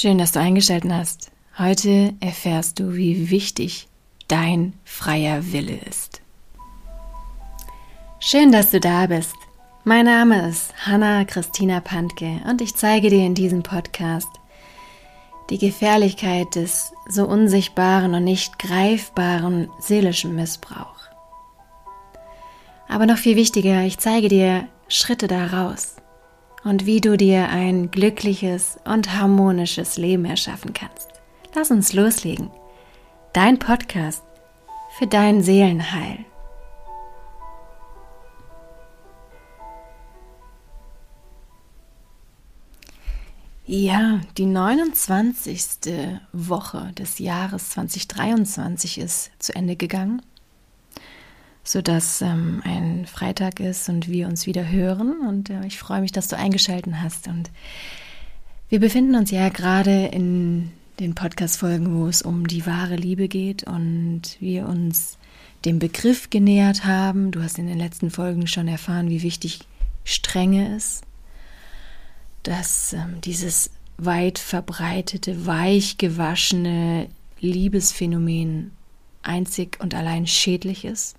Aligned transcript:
Schön, 0.00 0.16
dass 0.16 0.32
du 0.32 0.40
eingeschaltet 0.40 0.90
hast. 0.90 1.30
Heute 1.58 2.14
erfährst 2.20 2.78
du, 2.78 2.94
wie 2.94 3.28
wichtig 3.28 3.86
dein 4.28 4.72
freier 4.82 5.52
Wille 5.52 5.76
ist. 5.90 6.22
Schön, 8.18 8.50
dass 8.50 8.70
du 8.70 8.80
da 8.80 9.04
bist. 9.08 9.34
Mein 9.84 10.06
Name 10.06 10.48
ist 10.48 10.72
Hanna 10.86 11.26
Christina 11.26 11.80
Pantke 11.80 12.40
und 12.48 12.62
ich 12.62 12.74
zeige 12.76 13.10
dir 13.10 13.26
in 13.26 13.34
diesem 13.34 13.62
Podcast 13.62 14.30
die 15.50 15.58
Gefährlichkeit 15.58 16.54
des 16.54 16.94
so 17.06 17.26
unsichtbaren 17.26 18.14
und 18.14 18.24
nicht 18.24 18.58
greifbaren 18.58 19.68
seelischen 19.80 20.34
Missbrauchs. 20.34 21.10
Aber 22.88 23.04
noch 23.04 23.18
viel 23.18 23.36
wichtiger, 23.36 23.82
ich 23.82 23.98
zeige 23.98 24.28
dir 24.28 24.66
Schritte 24.88 25.28
daraus 25.28 25.99
und 26.64 26.86
wie 26.86 27.00
du 27.00 27.16
dir 27.16 27.48
ein 27.48 27.90
glückliches 27.90 28.78
und 28.84 29.14
harmonisches 29.14 29.96
Leben 29.96 30.24
erschaffen 30.24 30.72
kannst. 30.72 31.08
Lass 31.54 31.70
uns 31.70 31.92
loslegen. 31.92 32.50
Dein 33.32 33.58
Podcast 33.58 34.22
für 34.98 35.06
dein 35.06 35.42
Seelenheil. 35.42 36.24
Ja, 43.66 44.20
die 44.36 44.46
29. 44.46 45.60
Woche 46.32 46.92
des 46.98 47.20
Jahres 47.20 47.70
2023 47.70 48.98
ist 48.98 49.30
zu 49.38 49.54
Ende 49.54 49.76
gegangen 49.76 50.22
sodass 51.70 52.20
ähm, 52.20 52.62
ein 52.64 53.06
Freitag 53.06 53.60
ist 53.60 53.88
und 53.88 54.08
wir 54.08 54.26
uns 54.26 54.44
wieder 54.46 54.68
hören. 54.68 55.20
Und 55.20 55.50
äh, 55.50 55.64
ich 55.66 55.78
freue 55.78 56.00
mich, 56.00 56.10
dass 56.10 56.26
du 56.26 56.36
eingeschaltet 56.36 56.94
hast. 56.96 57.28
Und 57.28 57.48
wir 58.68 58.80
befinden 58.80 59.14
uns 59.14 59.30
ja 59.30 59.48
gerade 59.50 60.06
in 60.06 60.72
den 60.98 61.14
Podcast-Folgen, 61.14 61.96
wo 61.96 62.08
es 62.08 62.22
um 62.22 62.48
die 62.48 62.66
wahre 62.66 62.96
Liebe 62.96 63.28
geht 63.28 63.62
und 63.62 64.22
wir 64.40 64.66
uns 64.66 65.16
dem 65.64 65.78
Begriff 65.78 66.28
genähert 66.28 66.84
haben. 66.84 67.30
Du 67.30 67.40
hast 67.40 67.56
in 67.56 67.68
den 67.68 67.78
letzten 67.78 68.10
Folgen 68.10 68.48
schon 68.48 68.66
erfahren, 68.66 69.08
wie 69.08 69.22
wichtig 69.22 69.60
Strenge 70.02 70.74
ist, 70.74 71.04
dass 72.42 72.94
ähm, 72.94 73.20
dieses 73.22 73.70
weit 73.96 74.40
verbreitete, 74.40 75.46
weich 75.46 75.98
gewaschene 75.98 77.06
Liebesphänomen 77.38 78.72
einzig 79.22 79.78
und 79.80 79.94
allein 79.94 80.26
schädlich 80.26 80.84
ist 80.84 81.14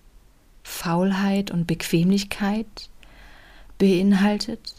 Faulheit 0.72 1.52
und 1.52 1.68
Bequemlichkeit 1.68 2.90
beinhaltet 3.78 4.74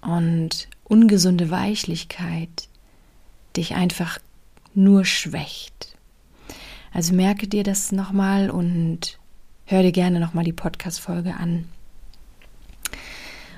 und 0.00 0.68
ungesunde 0.84 1.50
Weichlichkeit 1.50 2.68
dich 3.56 3.74
einfach 3.74 4.18
nur 4.74 5.04
schwächt. 5.04 5.96
Also 6.92 7.12
merke 7.12 7.48
dir 7.48 7.64
das 7.64 7.92
nochmal 7.92 8.50
und 8.50 9.18
hör 9.66 9.82
dir 9.82 9.92
gerne 9.92 10.20
nochmal 10.20 10.44
die 10.44 10.52
Podcast-Folge 10.52 11.34
an, 11.34 11.68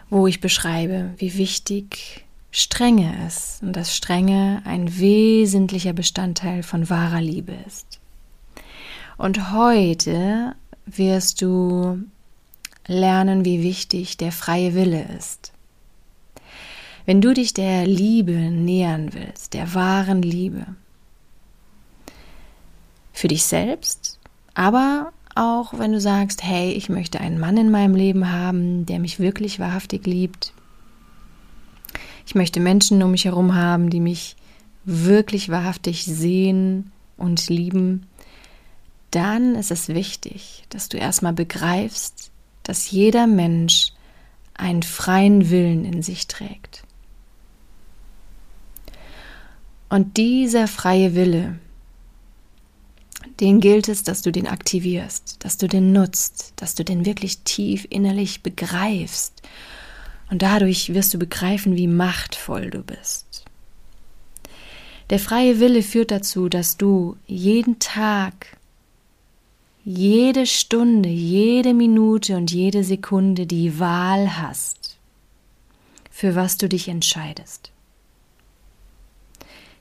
wo 0.09 0.27
ich 0.27 0.41
beschreibe, 0.41 1.15
wie 1.19 1.37
wichtig 1.37 2.25
Strenge 2.51 3.27
ist 3.27 3.63
und 3.63 3.75
dass 3.75 3.95
Strenge 3.95 4.63
ein 4.65 4.99
wesentlicher 4.99 5.93
Bestandteil 5.93 6.63
von 6.63 6.89
wahrer 6.89 7.21
Liebe 7.21 7.53
ist. 7.67 8.01
Und 9.19 9.53
heute 9.53 10.57
wirst 10.87 11.43
du 11.43 12.01
lernen, 12.87 13.45
wie 13.45 13.63
wichtig 13.63 14.17
der 14.17 14.33
freie 14.33 14.75
Wille 14.75 15.07
ist. 15.19 15.53
Wenn 17.05 17.21
du 17.21 17.35
dich 17.35 17.55
der 17.55 17.87
Liebe 17.87 18.33
nähern 18.33 19.13
willst, 19.13 19.55
der 19.55 19.75
wahren 19.75 20.23
Liebe, 20.23 20.67
für 23.13 23.29
dich 23.29 23.45
selbst, 23.45 24.19
aber 24.55 25.13
auch 25.35 25.79
wenn 25.79 25.93
du 25.93 26.01
sagst, 26.01 26.43
hey, 26.43 26.73
ich 26.73 26.89
möchte 26.89 27.21
einen 27.21 27.39
Mann 27.39 27.57
in 27.57 27.71
meinem 27.71 27.95
Leben 27.95 28.33
haben, 28.33 28.87
der 28.87 28.99
mich 28.99 29.21
wirklich 29.21 29.59
wahrhaftig 29.59 30.07
liebt. 30.07 30.53
Ich 32.27 32.35
möchte 32.35 32.59
Menschen 32.59 33.03
um 33.03 33.13
mich 33.13 33.25
herum 33.27 33.55
haben, 33.55 33.91
die 33.91 34.01
mich 34.01 34.37
wirklich 34.85 35.49
wahrhaftig 35.49 36.05
sehen 36.05 36.91
und 37.17 37.49
lieben 37.49 38.07
dann 39.11 39.55
ist 39.55 39.71
es 39.71 39.89
wichtig, 39.89 40.65
dass 40.69 40.89
du 40.89 40.97
erstmal 40.97 41.33
begreifst, 41.33 42.31
dass 42.63 42.91
jeder 42.91 43.27
Mensch 43.27 43.93
einen 44.55 44.83
freien 44.83 45.51
Willen 45.51 45.85
in 45.85 46.03
sich 46.03 46.27
trägt. 46.27 46.83
Und 49.89 50.17
dieser 50.17 50.67
freie 50.67 51.15
Wille, 51.15 51.59
den 53.41 53.61
gilt 53.61 53.89
es, 53.89 54.03
dass 54.03 54.23
du 54.23 54.33
den 54.33 54.47
aktivierst, 54.47 55.37
dass 55.45 55.59
du 55.59 55.69
den 55.69 55.93
nutzt, 55.93 56.55
dass 56.57 56.75
du 56.75 56.85
den 56.85 57.05
wirklich 57.05 57.39
tief 57.41 57.87
innerlich 57.91 58.43
begreifst. 58.43 59.43
Und 60.31 60.43
dadurch 60.43 60.93
wirst 60.95 61.15
du 61.15 61.19
begreifen, 61.19 61.77
wie 61.77 61.87
machtvoll 61.87 62.71
du 62.71 62.83
bist. 62.83 63.45
Der 65.11 65.21
freie 65.21 65.61
Wille 65.61 65.83
führt 65.83 66.11
dazu, 66.11 66.49
dass 66.49 66.77
du 66.77 67.17
jeden 67.27 67.79
Tag 67.79 68.56
jede 69.89 70.47
Stunde, 70.47 71.09
jede 71.09 71.73
Minute 71.73 72.37
und 72.37 72.51
jede 72.51 72.83
Sekunde 72.83 73.47
die 73.47 73.79
Wahl 73.79 74.37
hast, 74.37 74.99
für 76.11 76.35
was 76.35 76.57
du 76.57 76.69
dich 76.69 76.89
entscheidest. 76.89 77.71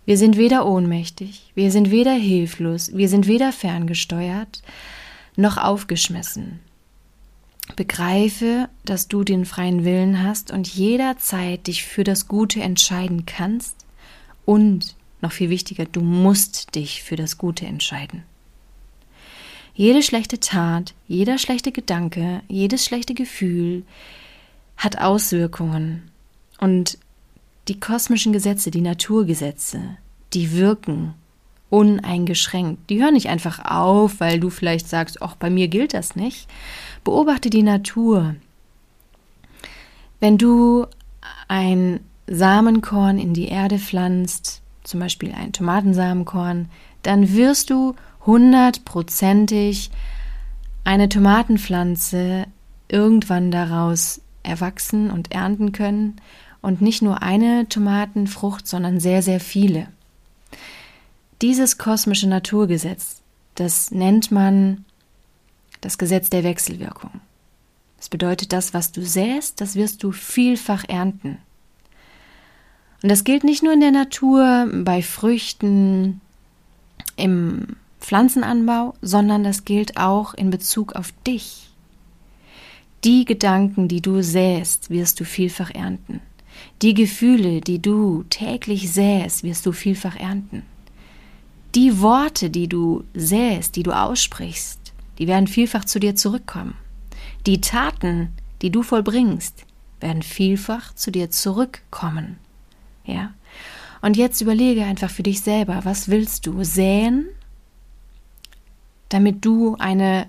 Wir 0.06 0.20
sind 0.20 0.38
weder 0.38 0.68
ohnmächtig, 0.68 1.52
wir 1.56 1.72
sind 1.72 1.90
weder 1.90 2.14
hilflos, 2.14 2.96
wir 2.96 3.10
sind 3.10 3.26
weder 3.26 3.52
ferngesteuert 3.52 4.62
noch 5.38 5.58
aufgeschmissen. 5.58 6.60
Begreife, 7.76 8.70
dass 8.86 9.08
du 9.08 9.24
den 9.24 9.44
freien 9.44 9.86
Willen 9.86 10.22
hast 10.22 10.52
und 10.52 10.68
jederzeit 10.68 11.66
dich 11.66 11.84
für 11.84 12.04
das 12.04 12.28
Gute 12.28 12.62
entscheiden 12.62 13.26
kannst 13.26 13.88
und, 14.46 14.96
noch 15.22 15.32
viel 15.32 15.50
wichtiger, 15.50 15.86
du 15.86 16.02
musst 16.02 16.76
dich 16.76 17.02
für 17.02 17.16
das 17.16 17.40
Gute 17.40 17.66
entscheiden. 17.66 18.24
Jede 19.76 20.02
schlechte 20.02 20.40
Tat, 20.40 20.94
jeder 21.08 21.38
schlechte 21.38 21.74
Gedanke, 21.74 22.42
jedes 22.48 22.86
schlechte 22.86 23.14
Gefühl 23.14 23.84
hat 24.78 25.00
Auswirkungen. 25.00 26.10
Und 26.60 26.98
die 27.68 27.80
kosmischen 27.80 28.32
Gesetze, 28.32 28.72
die 28.72 28.82
Naturgesetze, 28.82 29.98
die 30.34 30.54
wirken 30.54 31.14
uneingeschränkt. 31.70 32.90
Die 32.90 33.04
hören 33.04 33.16
nicht 33.16 33.28
einfach 33.28 33.66
auf, 33.66 34.22
weil 34.22 34.40
du 34.40 34.50
vielleicht 34.50 34.88
sagst, 34.88 35.22
ach, 35.22 35.36
bei 35.36 35.50
mir 35.50 35.68
gilt 35.68 35.94
das 35.94 36.16
nicht. 36.16 36.48
Beobachte 37.04 37.50
die 37.50 37.64
Natur. 37.64 38.36
Wenn 40.22 40.38
du 40.38 40.86
ein 41.50 42.00
Samenkorn 42.28 43.20
in 43.20 43.34
die 43.34 43.50
Erde 43.50 43.78
pflanzt, 43.78 44.62
zum 44.84 45.02
Beispiel 45.02 45.34
ein 45.34 45.52
Tomatensamenkorn, 45.52 46.70
dann 47.02 47.34
wirst 47.34 47.70
du 47.70 47.96
hundertprozentig 48.26 49.92
eine 50.84 51.10
Tomatenpflanze 51.10 52.46
irgendwann 52.88 53.52
daraus 53.52 54.22
erwachsen 54.44 55.10
und 55.10 55.32
ernten 55.32 55.72
können 55.72 56.22
und 56.62 56.82
nicht 56.82 57.02
nur 57.02 57.22
eine 57.22 57.68
Tomatenfrucht, 57.68 58.68
sondern 58.68 59.00
sehr, 59.00 59.22
sehr 59.22 59.40
viele. 59.40 59.88
Dieses 61.42 61.78
kosmische 61.78 62.30
Naturgesetz, 62.30 63.22
das 63.56 63.92
nennt 63.92 64.32
man 64.32 64.86
das 65.82 65.98
Gesetz 65.98 66.30
der 66.30 66.44
Wechselwirkung. 66.44 67.12
Das 67.98 68.10
bedeutet, 68.10 68.54
das, 68.54 68.74
was 68.74 68.92
du 68.92 69.02
säst, 69.02 69.62
das 69.62 69.76
wirst 69.76 70.04
du 70.04 70.12
vielfach 70.12 70.84
ernten. 70.88 71.38
Und 73.02 73.10
das 73.10 73.24
gilt 73.24 73.44
nicht 73.44 73.64
nur 73.64 73.74
in 73.74 73.82
der 73.82 73.92
Natur, 73.92 74.68
bei 74.84 75.02
Früchten, 75.02 76.22
im 77.16 77.76
Pflanzenanbau, 78.06 78.94
sondern 79.02 79.44
das 79.44 79.66
gilt 79.66 79.98
auch 79.98 80.36
in 80.36 80.52
Bezug 80.52 80.94
auf 80.94 81.12
dich. 81.26 81.72
Die 83.04 83.26
Gedanken, 83.26 83.88
die 83.88 84.02
du 84.02 84.22
säst, 84.22 84.92
wirst 84.92 85.20
du 85.20 85.26
vielfach 85.26 85.72
ernten. 85.72 86.22
Die 86.84 86.94
Gefühle, 86.94 87.62
die 87.62 87.82
du 87.82 88.24
täglich 88.30 88.92
säst, 88.92 89.44
wirst 89.44 89.66
du 89.66 89.72
vielfach 89.72 90.16
ernten. 90.16 90.62
Die 91.74 92.00
Worte, 92.00 92.52
die 92.52 92.68
du 92.68 93.04
säst, 93.16 93.76
die 93.76 93.84
du 93.84 93.92
aussprichst, 93.92 94.94
die 95.18 95.28
werden 95.28 95.48
vielfach 95.48 95.86
zu 95.86 96.00
dir 96.00 96.16
zurückkommen. 96.16 96.76
Die 97.48 97.60
Taten, 97.60 98.30
die 98.62 98.70
du 98.70 98.84
vollbringst, 98.84 99.66
werden 100.00 100.22
vielfach 100.22 100.94
zu 100.94 101.12
dir 101.12 101.32
zurückkommen. 101.32 102.38
Ja? 103.04 103.34
Und 104.04 104.16
jetzt 104.16 104.42
überlege 104.42 104.84
einfach 104.84 105.10
für 105.10 105.24
dich 105.24 105.42
selber, 105.42 105.82
was 105.86 106.08
willst 106.08 106.46
du 106.46 106.64
säen 106.64 107.26
damit 109.10 109.46
du 109.46 109.76
eine 109.80 110.28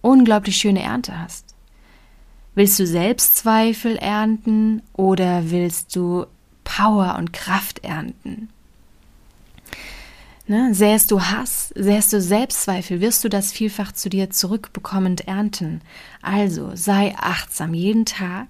unglaublich 0.00 0.56
schöne 0.56 0.82
Ernte 0.82 1.18
hast? 1.18 1.54
Willst 2.54 2.78
du 2.78 2.86
Selbstzweifel 2.86 3.96
ernten 3.96 4.82
oder 4.94 5.50
willst 5.50 5.94
du 5.94 6.26
Power 6.68 7.16
und 7.18 7.32
Kraft 7.32 7.82
ernten. 7.82 8.50
Ne? 10.46 10.74
Sähst 10.74 11.10
du 11.10 11.22
Hass, 11.22 11.72
sähst 11.74 12.12
du 12.12 12.20
Selbstzweifel, 12.20 13.00
wirst 13.00 13.24
du 13.24 13.28
das 13.28 13.52
vielfach 13.52 13.92
zu 13.92 14.08
dir 14.08 14.30
zurückbekommend 14.30 15.26
ernten. 15.26 15.80
Also 16.22 16.70
sei 16.74 17.14
achtsam 17.16 17.74
jeden 17.74 18.04
Tag 18.04 18.48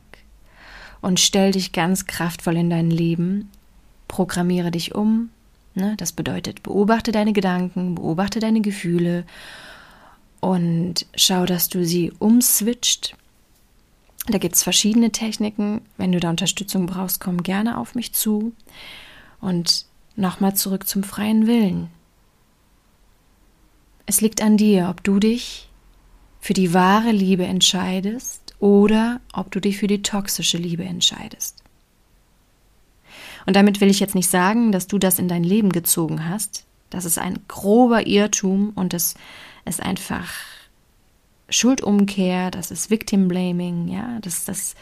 und 1.01 1.21
stell 1.21 1.53
dich 1.53 1.73
ganz 1.73 2.07
kraftvoll 2.07 2.57
in 2.57 2.71
dein 2.71 2.91
Leben. 2.91 3.51
Programmiere 4.09 4.73
dich 4.73 4.95
um. 4.95 5.31
Ne? 5.75 5.95
Das 5.97 6.13
bedeutet, 6.13 6.63
beobachte 6.63 7.13
deine 7.13 7.33
Gedanken, 7.33 7.95
beobachte 7.95 8.41
deine 8.41 8.61
Gefühle 8.61 9.25
und 10.41 11.07
schau, 11.15 11.47
dass 11.47 11.69
du 11.69 11.85
sie 11.85 12.13
umswitcht. 12.19 13.17
Da 14.27 14.39
gibt 14.39 14.57
es 14.57 14.63
verschiedene 14.63 15.11
Techniken. 15.11 15.81
Wenn 15.97 16.13
du 16.13 16.21
da 16.21 16.31
Unterstützung 16.31 16.87
brauchst, 16.87 17.21
komm 17.21 17.43
gerne 17.43 17.79
auf 17.79 17.95
mich 17.95 18.13
zu. 18.13 18.53
Und 19.41 19.89
Nochmal 20.19 20.57
zurück 20.57 20.89
zum 20.89 21.05
freien 21.05 21.47
Willen. 21.47 21.91
Es 24.05 24.21
liegt 24.21 24.43
an 24.43 24.57
dir, 24.57 24.89
ob 24.91 25.05
du 25.05 25.21
dich 25.21 25.69
für 26.41 26.55
die 26.55 26.75
wahre 26.75 27.13
Liebe 27.13 27.47
entscheidest 27.47 28.57
oder 28.59 29.21
ob 29.33 29.53
du 29.53 29.61
dich 29.61 29.79
für 29.79 29.87
die 29.87 30.03
toxische 30.03 30.59
Liebe 30.59 30.85
entscheidest. 30.85 31.63
Und 33.49 33.55
damit 33.57 33.81
will 33.81 33.89
ich 33.89 33.99
jetzt 33.99 34.15
nicht 34.15 34.29
sagen, 34.29 34.73
dass 34.73 34.89
du 34.89 34.99
das 34.99 35.19
in 35.19 35.27
dein 35.27 35.43
Leben 35.43 35.71
gezogen 35.71 36.29
hast. 36.29 36.67
Das 36.91 37.07
ist 37.07 37.17
ein 37.17 37.39
grober 37.49 38.07
Irrtum 38.07 38.73
und 38.75 38.93
es 38.93 39.15
ist 39.65 39.83
einfach 39.83 40.29
Schuldumkehr, 41.49 42.51
das 42.51 42.71
ist 42.71 42.91
Victim 42.91 43.27
Blaming, 43.27 43.89
ja, 43.89 44.19
das, 44.21 44.45
das 44.45 44.75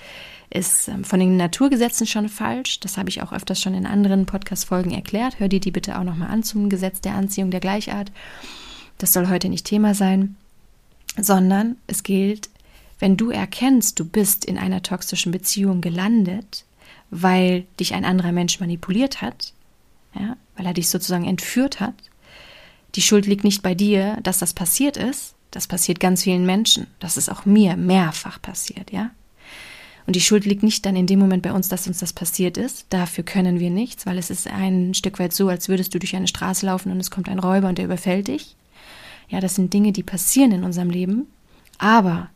ist 0.51 0.89
ähm, 0.89 1.05
von 1.05 1.21
den 1.21 1.37
Naturgesetzen 1.37 2.09
schon 2.09 2.29
falsch. 2.29 2.81
Das 2.81 2.99
habe 2.99 3.09
ich 3.09 3.23
auch 3.23 3.33
öfters 3.33 3.61
schon 3.61 3.75
in 3.75 3.87
anderen 3.87 4.27
Podcast-Folgen 4.27 4.91
erklärt. 4.91 5.39
Hör 5.39 5.47
dir 5.47 5.61
die 5.61 5.71
bitte 5.71 5.97
auch 5.97 6.03
nochmal 6.03 6.31
an 6.31 6.43
zum 6.43 6.69
Gesetz 6.69 7.01
der 7.01 7.15
Anziehung 7.15 7.53
der 7.53 7.61
Gleichart. 7.61 8.11
Das 8.99 9.13
soll 9.13 9.29
heute 9.29 9.49
nicht 9.49 9.65
Thema 9.65 9.95
sein, 9.95 10.35
sondern 11.17 11.77
es 11.87 12.03
gilt, 12.03 12.51
wenn 12.99 13.17
du 13.17 13.31
erkennst, 13.31 14.01
du 14.01 14.05
bist 14.05 14.45
in 14.45 14.59
einer 14.59 14.83
toxischen 14.83 15.31
Beziehung 15.31 15.83
gelandet, 15.83 16.65
weil 17.11 17.67
dich 17.79 17.95
ein 17.95 18.05
anderer 18.05 18.33
Mensch 18.33 18.61
manipuliert 18.61 19.23
hat, 19.23 19.53
ja, 20.15 20.37
weil 20.57 20.67
er 20.67 20.75
dich 20.75 20.89
sozusagen 20.89 21.27
entführt 21.27 21.81
hat. 21.81 21.95
Die 22.95 23.03
Schuld 23.03 23.27
liegt 23.27 23.45
nicht 23.45 23.63
bei 23.63 23.75
dir, 23.75 24.19
dass 24.23 24.39
das 24.39 24.55
passiert 24.55 24.97
ist. 24.97 25.35
Das 25.51 25.67
passiert 25.67 26.01
ganz 26.01 26.23
vielen 26.23 26.47
Menschen. 26.47 26.87
Das 26.99 27.17
ist 27.17 27.31
auch 27.31 27.45
mir 27.45 27.77
mehrfach 27.77 28.41
passiert, 28.41 28.93
ja. 28.93 29.11
Und 30.07 30.15
die 30.15 30.21
Schuld 30.21 30.45
liegt 30.45 30.63
nicht 30.63 30.87
dann 30.87 30.95
in 30.95 31.07
dem 31.07 31.19
Moment 31.19 31.43
bei 31.43 31.53
uns, 31.53 31.69
dass 31.69 31.89
uns 31.89 31.99
das 31.99 32.13
passiert 32.13 32.57
ist. 32.57 32.87
Dafür 32.91 33.25
können 33.25 33.59
wir 33.59 33.71
nichts, 33.71 34.07
weil 34.07 34.19
es 34.19 34.31
ist 34.31 34.47
ein 34.47 34.95
Stück 34.95 35.19
weit 35.19 35.33
so, 35.33 35.49
als 35.49 35.69
würdest 35.69 35.95
du 35.95 35.99
durch 35.99 36.15
eine 36.15 36.29
Straße 36.29 36.65
laufen 36.65 36.93
und 36.93 37.01
es 37.01 37.11
kommt 37.11 37.29
ein 37.29 37.41
Räuber 37.41 37.69
und 37.69 37.79
der 37.79 37.87
überfällt 37.87 38.29
dich. 38.29 38.55
Ja, 39.29 39.41
das 39.41 39.57
sind 39.57 39.73
Dinge, 39.75 39.91
die 39.91 40.05
passieren 40.05 40.53
in 40.53 40.63
unserem 40.63 40.91
Leben. 40.91 41.27
Aber 41.79 42.31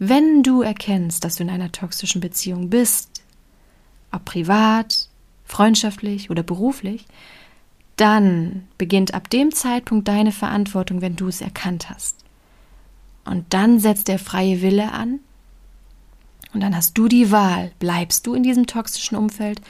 wenn 0.00 0.42
du 0.42 0.62
erkennst, 0.62 1.22
dass 1.22 1.36
du 1.36 1.44
in 1.44 1.50
einer 1.50 1.70
toxischen 1.70 2.20
Beziehung 2.20 2.68
bist, 2.68 3.13
ob 4.14 4.24
privat, 4.24 5.08
freundschaftlich 5.44 6.30
oder 6.30 6.42
beruflich, 6.42 7.06
dann 7.96 8.66
beginnt 8.78 9.14
ab 9.14 9.30
dem 9.30 9.52
Zeitpunkt 9.52 10.08
deine 10.08 10.32
Verantwortung, 10.32 11.00
wenn 11.00 11.16
du 11.16 11.28
es 11.28 11.40
erkannt 11.40 11.90
hast. 11.90 12.24
Und 13.24 13.52
dann 13.54 13.78
setzt 13.78 14.08
der 14.08 14.18
freie 14.18 14.62
Wille 14.62 14.92
an 14.92 15.20
und 16.52 16.60
dann 16.60 16.76
hast 16.76 16.98
du 16.98 17.08
die 17.08 17.30
Wahl, 17.30 17.72
bleibst 17.78 18.26
du 18.26 18.34
in 18.34 18.42
diesem 18.42 18.66
toxischen 18.66 19.16
Umfeld 19.16 19.60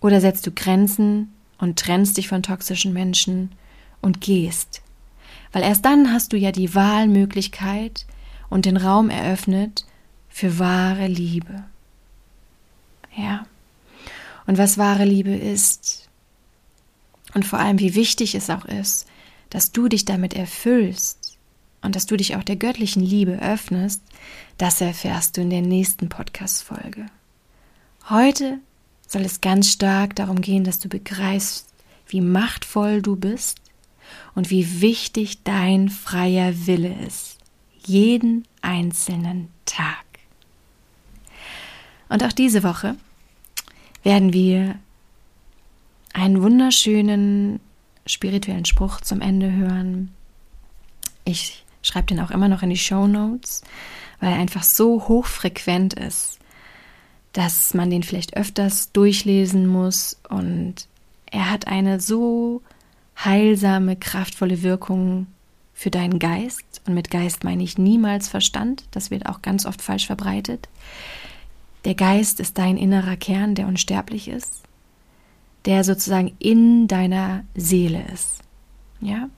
oder 0.00 0.20
setzt 0.20 0.46
du 0.46 0.50
Grenzen 0.52 1.32
und 1.58 1.78
trennst 1.78 2.16
dich 2.16 2.28
von 2.28 2.42
toxischen 2.42 2.92
Menschen 2.92 3.52
und 4.00 4.20
gehst. 4.20 4.82
Weil 5.52 5.62
erst 5.62 5.84
dann 5.84 6.12
hast 6.12 6.32
du 6.32 6.36
ja 6.36 6.52
die 6.52 6.74
Wahlmöglichkeit 6.74 8.06
und 8.48 8.64
den 8.64 8.76
Raum 8.76 9.10
eröffnet 9.10 9.86
für 10.28 10.58
wahre 10.58 11.06
Liebe. 11.06 11.64
Ja. 13.18 13.46
Und 14.46 14.58
was 14.58 14.78
wahre 14.78 15.04
Liebe 15.04 15.34
ist 15.34 16.08
und 17.34 17.44
vor 17.44 17.58
allem 17.58 17.78
wie 17.78 17.94
wichtig 17.94 18.34
es 18.34 18.48
auch 18.48 18.64
ist, 18.64 19.06
dass 19.50 19.72
du 19.72 19.88
dich 19.88 20.04
damit 20.04 20.34
erfüllst 20.34 21.36
und 21.82 21.96
dass 21.96 22.06
du 22.06 22.16
dich 22.16 22.36
auch 22.36 22.44
der 22.44 22.56
göttlichen 22.56 23.02
Liebe 23.02 23.40
öffnest, 23.42 24.02
das 24.56 24.80
erfährst 24.80 25.36
du 25.36 25.42
in 25.42 25.50
der 25.50 25.62
nächsten 25.62 26.08
Podcast-Folge. 26.08 27.06
Heute 28.08 28.58
soll 29.06 29.22
es 29.22 29.40
ganz 29.40 29.70
stark 29.72 30.16
darum 30.16 30.40
gehen, 30.40 30.64
dass 30.64 30.78
du 30.78 30.88
begreifst, 30.88 31.66
wie 32.06 32.20
machtvoll 32.20 33.02
du 33.02 33.16
bist 33.16 33.58
und 34.34 34.50
wie 34.50 34.80
wichtig 34.80 35.42
dein 35.42 35.88
freier 35.88 36.66
Wille 36.66 36.94
ist. 37.06 37.38
Jeden 37.84 38.46
einzelnen 38.62 39.48
Tag. 39.64 40.04
Und 42.08 42.24
auch 42.24 42.32
diese 42.32 42.62
Woche 42.62 42.96
werden 44.02 44.32
wir 44.32 44.76
einen 46.12 46.42
wunderschönen 46.42 47.60
spirituellen 48.06 48.64
Spruch 48.64 49.00
zum 49.00 49.20
Ende 49.20 49.52
hören. 49.52 50.14
Ich 51.24 51.64
schreibe 51.82 52.06
den 52.06 52.20
auch 52.20 52.30
immer 52.30 52.48
noch 52.48 52.62
in 52.62 52.70
die 52.70 52.76
Show 52.76 53.06
Notes 53.06 53.62
weil 54.20 54.32
er 54.32 54.38
einfach 54.38 54.62
so 54.62 55.08
hochfrequent 55.08 55.94
ist, 55.94 56.38
dass 57.32 57.74
man 57.74 57.90
den 57.90 58.02
vielleicht 58.02 58.36
öfters 58.36 58.92
durchlesen 58.92 59.66
muss 59.66 60.18
und 60.28 60.88
er 61.30 61.50
hat 61.50 61.68
eine 61.68 62.00
so 62.00 62.62
heilsame, 63.22 63.96
kraftvolle 63.96 64.62
Wirkung 64.62 65.26
für 65.74 65.90
deinen 65.90 66.18
Geist. 66.18 66.64
Und 66.86 66.94
mit 66.94 67.10
Geist 67.10 67.44
meine 67.44 67.62
ich 67.62 67.78
niemals 67.78 68.28
Verstand, 68.28 68.84
das 68.92 69.10
wird 69.10 69.26
auch 69.26 69.42
ganz 69.42 69.66
oft 69.66 69.82
falsch 69.82 70.06
verbreitet. 70.06 70.68
Der 71.84 71.94
Geist 71.94 72.40
ist 72.40 72.58
dein 72.58 72.76
innerer 72.76 73.16
Kern, 73.16 73.54
der 73.54 73.66
unsterblich 73.66 74.28
ist, 74.28 74.62
der 75.64 75.84
sozusagen 75.84 76.32
in 76.38 76.88
deiner 76.88 77.44
Seele 77.54 78.04
ist. 78.12 78.40
Ja? 79.00 79.28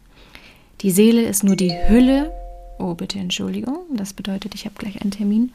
Die 0.81 0.91
Seele 0.91 1.23
ist 1.23 1.45
nur 1.45 1.57
die 1.57 1.73
Hülle 1.89 2.33
Oh, 2.81 2.95
bitte 2.95 3.19
Entschuldigung. 3.19 3.81
Das 3.93 4.15
bedeutet, 4.15 4.55
ich 4.55 4.65
habe 4.65 4.75
gleich 4.77 5.03
einen 5.03 5.11
Termin. 5.11 5.53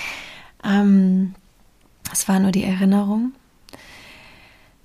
ähm, 0.64 1.34
das 2.08 2.26
war 2.26 2.40
nur 2.40 2.52
die 2.52 2.64
Erinnerung. 2.64 3.32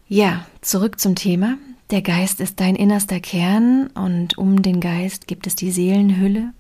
Ja, 0.10 0.46
zurück 0.60 1.00
zum 1.00 1.16
Thema. 1.16 1.58
Der 1.90 2.02
Geist 2.02 2.42
ist 2.42 2.60
dein 2.60 2.76
innerster 2.76 3.22
Kern 3.22 3.88
und 3.96 4.38
um 4.38 4.62
den 4.62 4.82
Geist 4.82 5.26
gibt 5.26 5.48
es 5.48 5.56
die 5.56 5.72
Seelenhülle. 5.72 6.54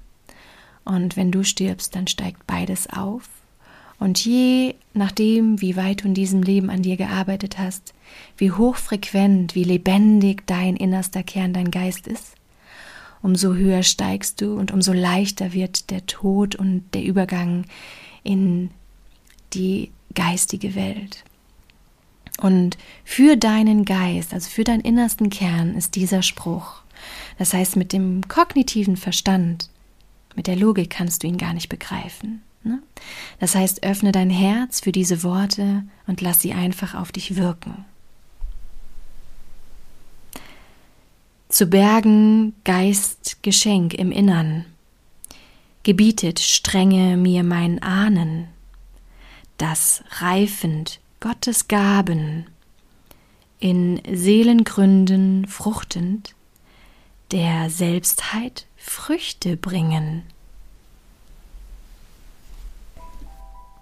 Und 0.86 1.18
wenn 1.18 1.32
du 1.32 1.44
stirbst, 1.44 1.96
dann 1.96 2.08
steigt 2.08 2.48
beides 2.48 2.89
auf. 2.89 3.27
Und 4.00 4.24
je 4.24 4.75
nachdem, 4.94 5.60
wie 5.62 5.75
weit 5.75 6.01
du 6.01 6.08
in 6.08 6.13
diesem 6.13 6.41
Leben 6.41 6.70
an 6.70 6.82
dir 6.82 6.96
gearbeitet 6.96 7.60
hast, 7.60 7.94
wie 8.38 8.51
hochfrequent, 8.51 9.56
wie 9.56 9.65
lebendig 9.65 10.48
dein 10.48 10.77
innerster 10.77 11.22
Kern, 11.22 11.53
dein 11.53 11.70
Geist 11.70 12.08
ist, 12.08 12.36
umso 13.22 13.53
höher 13.53 13.84
steigst 13.84 14.39
du 14.39 14.58
und 14.58 14.72
umso 14.72 14.94
leichter 14.94 15.51
wird 15.51 15.89
der 15.89 16.06
Tod 16.06 16.56
und 16.56 16.86
der 16.94 17.03
Übergang 17.03 17.65
in 18.24 18.72
die 19.53 19.91
geistige 20.15 20.75
Welt. 20.75 21.25
Und 22.41 22.77
für 23.03 23.36
deinen 23.36 23.84
Geist, 23.84 24.34
also 24.34 24.50
für 24.50 24.63
deinen 24.63 24.82
innersten 24.82 25.29
Kern, 25.29 25.75
ist 25.75 25.96
dieser 25.96 26.22
Spruch. 26.22 26.82
Das 27.38 27.53
heißt, 27.53 27.75
mit 27.75 27.91
dem 27.91 28.27
kognitiven 28.29 28.96
Verstand, 28.96 29.70
mit 30.36 30.48
der 30.48 30.56
Logik 30.56 30.89
kannst 30.89 31.24
du 31.24 31.27
ihn 31.27 31.38
gar 31.38 31.53
nicht 31.53 31.68
begreifen. 31.68 32.41
Ne? 32.63 32.82
Das 33.39 33.56
heißt, 33.56 33.84
öffne 33.84 34.12
dein 34.12 34.30
Herz 34.30 34.82
für 34.82 34.92
diese 34.92 35.24
Worte 35.24 35.84
und 36.08 36.22
lass 36.22 36.42
sie 36.42 36.54
einfach 36.54 36.96
auf 36.96 37.12
dich 37.12 37.36
wirken. 37.36 37.86
zu 41.50 41.66
bergen 41.66 42.54
Geist 42.63 43.42
Geschenk 43.42 43.96
im 43.96 44.12
Innern, 44.12 44.66
gebietet 45.82 46.39
strenge 46.39 47.18
mir 47.18 47.44
mein 47.44 47.82
Ahnen, 47.82 48.48
das 49.58 50.04
reifend 50.20 51.00
Gottes 51.20 51.68
Gaben, 51.68 52.46
in 53.60 54.00
Seelengründen 54.10 55.48
fruchtend, 55.48 56.36
der 57.32 57.70
Selbstheit 57.72 58.68
Früchte 58.78 59.58
bringen. 59.58 60.24